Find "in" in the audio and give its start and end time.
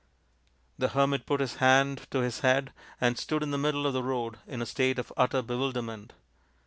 3.43-3.51, 4.47-4.59